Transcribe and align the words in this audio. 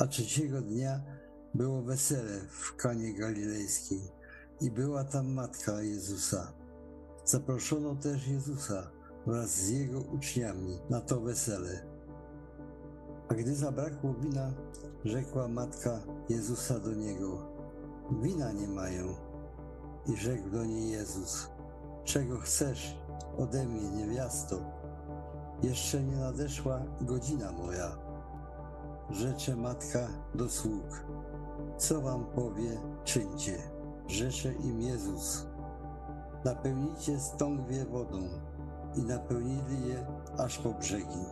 A 0.00 0.06
trzeciego 0.06 0.60
dnia 0.60 1.00
było 1.54 1.82
wesele 1.82 2.40
w 2.48 2.76
Kanie 2.76 3.14
Galilejskiej 3.14 4.00
i 4.60 4.70
była 4.70 5.04
tam 5.04 5.32
matka 5.32 5.82
Jezusa. 5.82 6.52
Zaproszono 7.24 7.94
też 7.94 8.28
Jezusa 8.28 8.90
wraz 9.26 9.50
z 9.50 9.68
jego 9.68 10.00
uczniami 10.00 10.78
na 10.90 11.00
to 11.00 11.20
wesele. 11.20 11.86
A 13.28 13.34
gdy 13.34 13.54
zabrakło 13.54 14.14
wina, 14.14 14.54
rzekła 15.04 15.48
matka 15.48 16.00
Jezusa 16.28 16.80
do 16.80 16.94
niego: 16.94 17.52
Wina 18.22 18.52
nie 18.52 18.68
mają. 18.68 19.14
I 20.06 20.16
rzekł 20.16 20.50
do 20.50 20.64
niej 20.64 20.90
Jezus: 20.90 21.48
Czego 22.04 22.38
chcesz 22.38 22.98
ode 23.38 23.66
mnie, 23.66 23.90
niewiasto? 23.90 24.60
Jeszcze 25.62 26.02
nie 26.02 26.16
nadeszła 26.16 26.82
godzina 27.00 27.52
moja. 27.52 28.07
Rzecze 29.10 29.56
matka 29.56 30.08
do 30.34 30.48
sług: 30.48 31.04
Co 31.78 32.00
wam 32.00 32.24
powie, 32.24 32.70
czyńcie. 33.04 33.58
Rzecze 34.06 34.52
im 34.52 34.80
Jezus: 34.80 35.46
Napełnijcie 36.44 37.18
stągwie 37.18 37.84
wodą. 37.84 38.18
I 38.96 39.02
napełnili 39.02 39.88
je 39.88 40.06
aż 40.38 40.58
po 40.58 40.74
brzegi. 40.74 41.24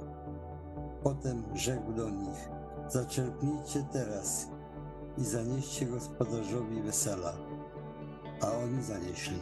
Potem 1.02 1.42
rzekł 1.54 1.92
do 1.92 2.10
nich: 2.10 2.48
Zaczerpnijcie 2.88 3.84
teraz 3.92 4.48
i 5.18 5.24
zanieście 5.24 5.86
gospodarzowi 5.86 6.82
wesela. 6.82 7.32
A 8.40 8.50
oni 8.50 8.82
zanieśli. 8.82 9.40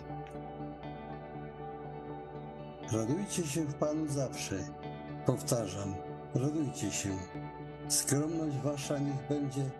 Radujcie 2.92 3.46
się 3.46 3.64
w 3.64 3.74
Panu 3.74 4.08
zawsze. 4.08 4.56
Powtarzam, 5.26 5.94
radujcie 6.34 6.90
się. 6.90 7.08
Skromność 7.88 8.56
wasza 8.58 8.98
niech 8.98 9.28
będzie 9.28 9.70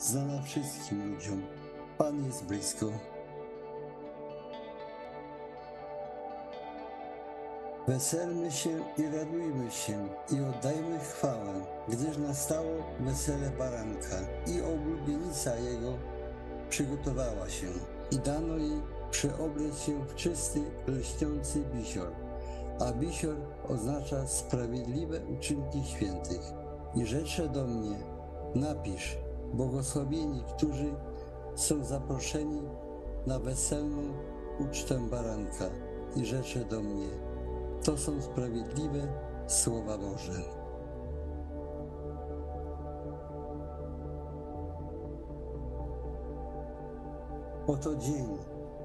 znana 0.00 0.42
wszystkim 0.42 1.14
ludziom. 1.14 1.42
Pan 1.98 2.24
jest 2.24 2.44
blisko. 2.44 2.86
Weselmy 7.88 8.50
się 8.50 8.70
i 8.70 9.02
radujmy 9.16 9.70
się 9.70 10.08
i 10.30 10.40
oddajmy 10.40 10.98
chwałę, 10.98 11.64
gdyż 11.88 12.18
nastało 12.18 12.76
wesele 13.00 13.50
baranka 13.50 14.16
i 14.46 14.62
oblubienica 14.62 15.56
jego 15.56 15.98
przygotowała 16.68 17.48
się 17.48 17.66
i 18.10 18.18
dano 18.18 18.56
jej 18.56 18.82
przeoblec 19.10 19.78
się 19.78 20.04
w 20.04 20.14
czysty, 20.14 20.60
lśniący 20.86 21.64
bisior, 21.74 22.12
a 22.80 22.92
bisior 22.92 23.36
oznacza 23.68 24.26
sprawiedliwe 24.26 25.20
uczynki 25.24 25.84
świętych. 25.84 26.63
I 26.96 27.06
rzecze 27.06 27.48
do 27.48 27.66
mnie, 27.66 27.96
napisz, 28.54 29.18
błogosławieni, 29.52 30.42
którzy 30.56 30.94
są 31.54 31.84
zaproszeni 31.84 32.62
na 33.26 33.38
weselną 33.38 34.02
ucztę 34.58 34.98
baranka. 35.10 35.64
I 36.16 36.24
rzecze 36.24 36.64
do 36.64 36.80
mnie, 36.80 37.08
to 37.84 37.96
są 37.96 38.22
sprawiedliwe 38.22 39.08
słowa 39.46 39.98
Boże. 39.98 40.42
Oto 47.66 47.96
dzień, 47.96 48.38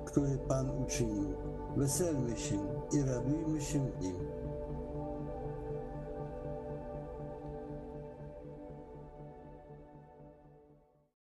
który 0.06 0.38
Pan 0.38 0.84
uczynił. 0.84 1.34
Weselmy 1.78 2.38
się 2.38 2.56
i 2.92 3.02
radujmy 3.02 3.62
się 3.62 3.80
w 3.80 4.02
nim. 4.02 4.16